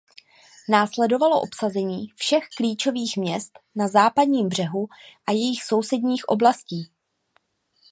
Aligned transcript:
Následovalo 0.69 1.41
obsazení 1.41 2.07
všech 2.15 2.43
klíčových 2.57 3.17
měst 3.17 3.59
na 3.75 3.87
Západním 3.87 4.47
břehu 4.49 4.87
a 5.27 5.31
jejich 5.31 5.63
sousedních 5.63 6.29
oblastí. 6.29 6.91